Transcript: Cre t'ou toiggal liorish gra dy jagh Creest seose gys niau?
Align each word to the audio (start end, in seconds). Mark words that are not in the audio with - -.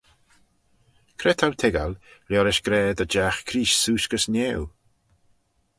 Cre 1.19 1.33
t'ou 1.37 1.53
toiggal 1.59 1.93
liorish 2.29 2.63
gra 2.65 2.81
dy 2.97 3.05
jagh 3.13 3.39
Creest 3.47 3.79
seose 3.81 4.09
gys 4.11 4.25
niau? 4.33 4.63